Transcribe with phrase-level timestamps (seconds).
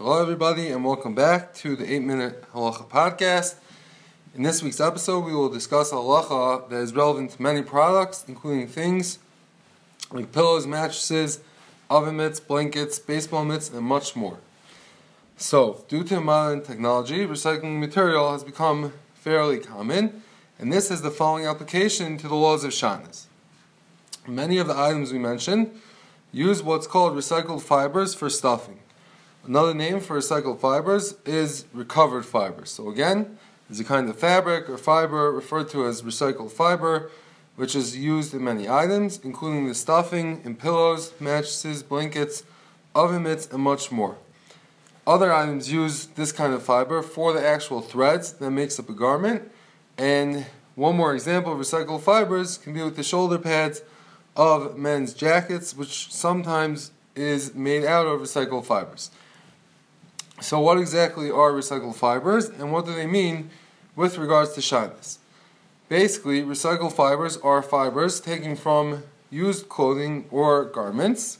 [0.00, 3.56] Hello, everybody, and welcome back to the 8 Minute Halacha Podcast.
[4.32, 8.68] In this week's episode, we will discuss halacha that is relevant to many products, including
[8.68, 9.18] things
[10.12, 11.40] like pillows, mattresses,
[11.90, 14.38] oven mitts, blankets, baseball mitts, and much more.
[15.36, 20.22] So, due to modern technology, recycling material has become fairly common,
[20.60, 23.24] and this has the following application to the laws of Shatnez.
[24.28, 25.72] Many of the items we mentioned
[26.30, 28.78] use what's called recycled fibers for stuffing.
[29.48, 32.70] Another name for recycled fibers is recovered fibers.
[32.70, 33.38] So again,
[33.70, 37.10] is a kind of fabric or fiber referred to as recycled fiber,
[37.56, 42.42] which is used in many items, including the stuffing in pillows, mattresses, blankets,
[42.94, 44.18] oven mitts, and much more.
[45.06, 48.92] Other items use this kind of fiber for the actual threads that makes up a
[48.92, 49.50] garment.
[49.96, 50.44] And
[50.74, 53.80] one more example of recycled fibers can be with the shoulder pads
[54.36, 59.10] of men's jackets, which sometimes is made out of recycled fibers.
[60.40, 63.50] So, what exactly are recycled fibers and what do they mean
[63.96, 65.18] with regards to shatnez?
[65.88, 71.38] Basically, recycled fibers are fibers taken from used clothing or garments,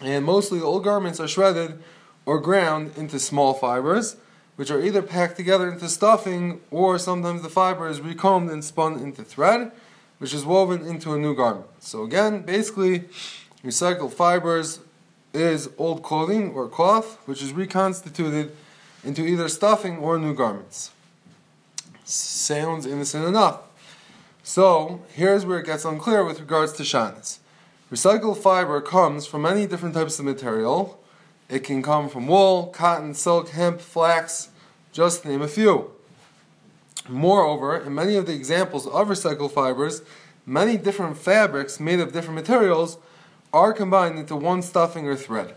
[0.00, 1.82] and mostly old garments are shredded
[2.26, 4.16] or ground into small fibers,
[4.56, 8.98] which are either packed together into stuffing or sometimes the fiber is recombed and spun
[8.98, 9.70] into thread,
[10.18, 11.66] which is woven into a new garment.
[11.78, 13.04] So, again, basically,
[13.64, 14.80] recycled fibers
[15.34, 18.54] is old clothing or cloth, which is reconstituted
[19.04, 20.92] into either stuffing or new garments.
[22.04, 23.60] Sounds innocent enough.
[24.42, 27.38] So, here's where it gets unclear with regards to shatnez.
[27.90, 31.00] Recycled fiber comes from many different types of material.
[31.48, 34.50] It can come from wool, cotton, silk, hemp, flax,
[34.92, 35.90] just name a few.
[37.08, 40.02] Moreover, in many of the examples of recycled fibers,
[40.46, 42.98] many different fabrics made of different materials
[43.54, 45.54] are combined into one stuffing or thread.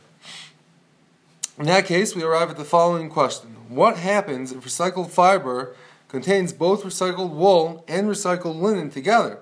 [1.58, 5.76] In that case, we arrive at the following question What happens if recycled fiber
[6.08, 9.40] contains both recycled wool and recycled linen together?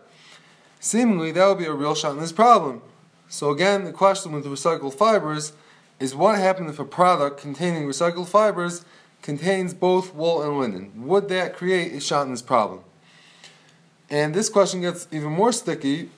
[0.80, 2.82] Seemingly, that would be a real shatnez problem.
[3.28, 5.52] So, again, the question with recycled fibers
[6.00, 8.86] is what happens if a product containing recycled fibers
[9.22, 11.08] contains both wool and linen?
[11.08, 12.82] Would that create a shatnez problem?
[14.10, 16.10] And this question gets even more sticky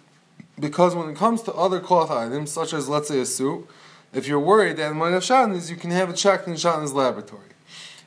[0.60, 3.68] because when it comes to other cloth items, such as let's say a suit,
[4.14, 7.50] if you're worried that might have shatnez, you can have it checked in shatnez laboratory.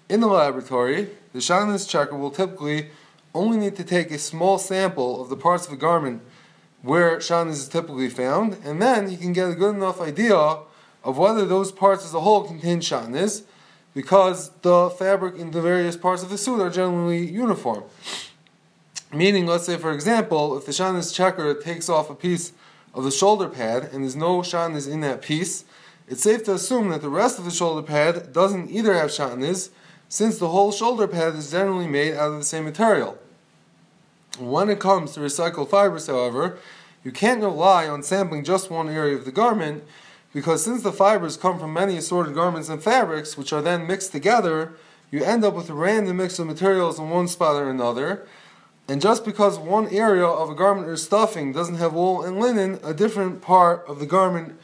[0.08, 2.88] In the laboratory, the shatnez checker will typically
[3.34, 6.22] only need to take a small sample of the parts of a garment
[6.82, 10.34] where shatnez is typically found, and then he can get a good enough idea
[11.04, 13.42] of whether those parts as a whole contain shatnez,
[13.94, 17.84] because the fabric in the various parts of the suit are generally uniform.
[19.12, 22.52] Meaning, let's say, for example, if the shatnez checker takes off a piece
[22.94, 25.64] of the shoulder pad and there's no shatnez in that piece,
[26.06, 29.70] it's safe to assume that the rest of the shoulder pad doesn't either have shatnez,
[30.08, 33.18] since the whole shoulder pad is generally made out of the same material.
[34.38, 36.58] When it comes to recycled fibers, however,
[37.04, 39.84] you can't rely on sampling just one area of the garment,
[40.32, 44.12] because since the fibers come from many assorted garments and fabrics, which are then mixed
[44.12, 44.74] together,
[45.10, 48.26] you end up with a random mix of materials in one spot or another,
[48.90, 52.80] and just because one area of a garment or stuffing doesn't have wool and linen,
[52.82, 54.58] a different part of the garment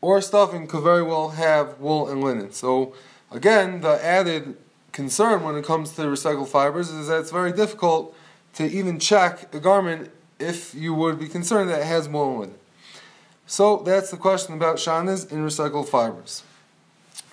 [0.00, 2.52] or stuffing could very well have wool and linen.
[2.52, 2.94] So,
[3.32, 4.56] again, the added
[4.92, 8.16] concern when it comes to recycled fibers is that it's very difficult
[8.54, 12.40] to even check a garment if you would be concerned that it has wool and
[12.40, 12.58] linen.
[13.48, 16.44] So, that's the question about shatnez in recycled fibers.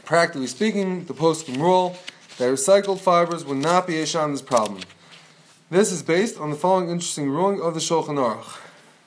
[0.04, 1.96] Practically speaking, the poskim rule
[2.40, 4.82] that recycled fibers would not be a shatnez problem.
[5.72, 8.60] This is based on the following interesting ruling of the Shulchan Aruch.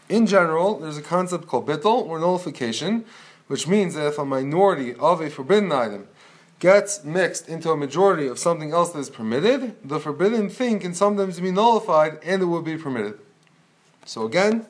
[0.08, 3.04] In general, there's a concept called bittul or nullification,
[3.48, 6.06] which means that if a minority of a forbidden item
[6.60, 10.94] gets mixed into a majority of something else that is permitted, the forbidden thing can
[10.94, 13.18] sometimes be nullified and it will be permitted.
[14.04, 14.64] So again,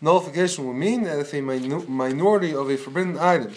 [0.00, 3.54] nullification will mean that if a minority of a forbidden item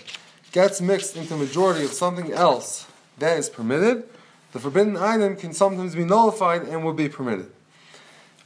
[0.52, 2.88] gets mixed into a majority of something else
[3.20, 4.10] that is permitted,
[4.52, 7.52] the forbidden item can sometimes be nullified and will be permitted.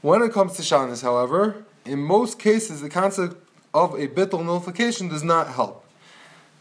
[0.01, 3.37] When it comes to shatnez, however, in most cases the concept
[3.71, 5.85] of a bittul nullification does not help.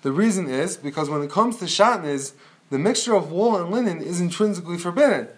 [0.03, 2.33] The reason is because when it comes to shatnez,
[2.69, 5.29] the mixture of wool and linen is intrinsically forbidden,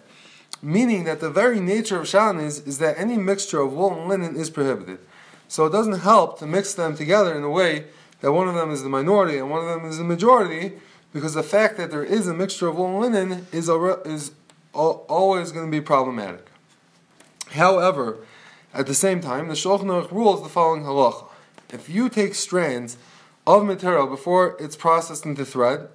[0.61, 4.35] meaning that the very nature of shatnez is that any mixture of wool and linen
[4.35, 4.99] is prohibited.
[5.47, 7.85] So it doesn't help to mix them together in a way
[8.19, 10.73] that one of them is the minority and one of them is the majority,
[11.13, 14.31] because the fact that there is a mixture of wool and linen is, is
[14.73, 16.47] always going to be problematic.
[17.53, 18.19] However,
[18.73, 21.27] at the same time, the Shulchan Aruch rules the following halacha:
[21.71, 22.97] If you take strands
[23.45, 25.89] of material before it's processed into thread,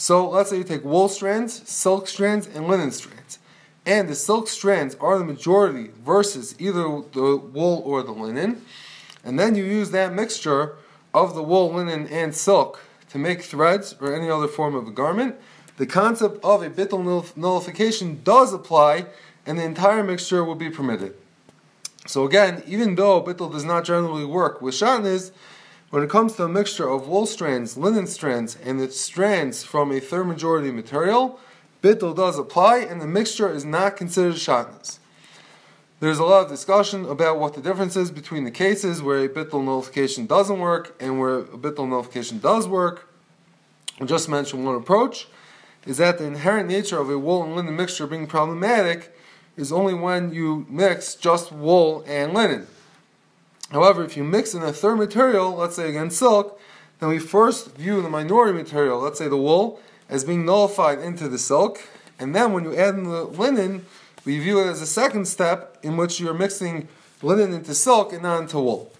[0.00, 3.38] So let's say you take wool strands, silk strands, and linen strands.
[3.84, 8.62] And the silk strands are the majority versus either the wool or the linen.
[9.22, 10.76] And then you use that mixture
[11.12, 14.90] of the wool, linen, and silk to make threads or any other form of a
[14.90, 15.36] garment.
[15.76, 19.04] The concept of a bittul nullification does apply,
[19.46, 21.14] and the entire mixture will be permitted.
[22.06, 25.32] So again, even though bittul does not generally work with shatnez,
[25.90, 29.90] when it comes to a mixture of wool strands, linen strands, and the strands from
[29.90, 31.40] a third majority material,
[31.82, 34.98] bittul does apply, and the mixture is not considered shatnez.
[36.00, 39.28] There's a lot of discussion about what the difference is between the cases where a
[39.28, 43.12] bittul nullification doesn't work and where a bittul nullification does work.
[44.00, 45.28] I'll just mention one approach
[45.86, 49.14] is that the inherent nature of a wool and linen mixture being problematic
[49.60, 52.66] is only when you mix just wool and linen.
[53.70, 56.58] However, if you mix in a third material, let's say again silk,
[56.98, 61.28] then we first view the minority material, let's say the wool, as being nullified into
[61.28, 61.80] the silk,
[62.18, 63.86] and then when you add in the linen,
[64.24, 66.88] we view it as a second step in which you're mixing
[67.22, 68.90] linen into silk and not into wool.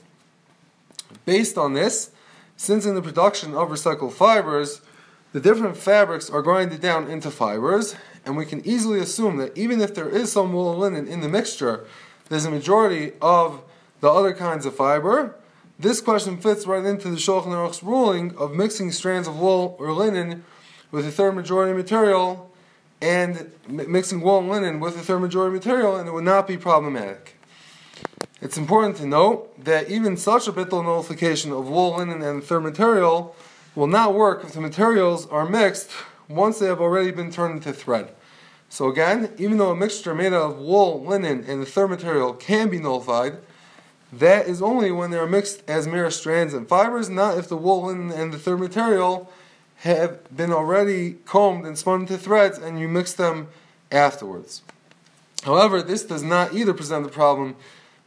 [1.25, 2.11] Based on this,
[2.57, 4.81] since in the production of recycled fibers,
[5.33, 7.95] the different fabrics are grinded down into fibers,
[8.25, 11.21] and we can easily assume that even if there is some wool and linen in
[11.21, 11.87] the mixture,
[12.29, 13.63] there's a majority of
[14.01, 15.37] the other kinds of fiber.
[15.79, 19.93] This question fits right into the Shulchan Aruch's ruling of mixing strands of wool or
[19.93, 20.45] linen
[20.91, 22.51] with a third majority material
[23.01, 26.57] and mixing wool and linen with a third majority material, and it would not be
[26.57, 27.37] problematic.
[28.43, 32.63] It's important to note that even such a bittul nullification of wool, linen, and third
[32.63, 33.35] material
[33.75, 35.91] will not work if the materials are mixed
[36.29, 38.13] once they have already been turned into thread.
[38.69, 42.33] So again, even though a mixture made out of wool, linen, and the third material
[42.33, 43.39] can be nullified,
[44.13, 47.57] that is only when they are mixed as mere strands and fibers, not if the
[47.57, 49.31] wool linen, and the third material
[49.79, 53.49] have been already combed and spun into threads and you mix them
[53.91, 54.63] afterwards.
[55.45, 57.57] However, this does not either present a problem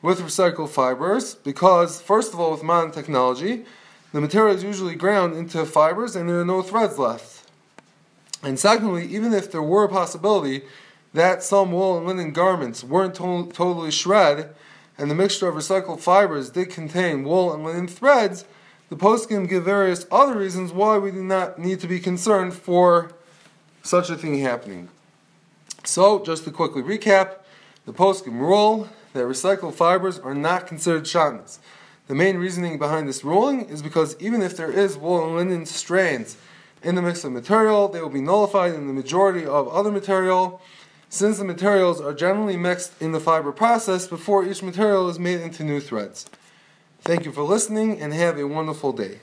[0.01, 3.65] with recycled fibers because, first of all, with modern technology,
[4.13, 7.50] the material is usually ground into fibers and there are no threads left.
[8.44, 10.62] And secondly, even if there were a possibility
[11.13, 14.54] that some wool and linen garments weren't to- totally shred,
[14.98, 18.45] and the mixture of recycled fibers did contain wool and linen threads,
[18.89, 23.12] the poskim give various other reasons why we do not need to be concerned for
[23.81, 24.89] such a thing happening.
[25.83, 27.38] So, just to quickly recap,
[27.86, 31.57] the poskim rule that recycled fibers are not considered shatnez.
[32.07, 35.65] The main reasoning behind this ruling is because even if there is wool and linen
[35.65, 36.38] strands
[36.83, 40.61] in the mix of material, they will be nullified in the majority of other material
[41.07, 45.39] since the materials are generally mixed in the fiber process before each material is made
[45.39, 46.25] into new threads.
[47.01, 49.19] Thank you for listening and have a wonderful day.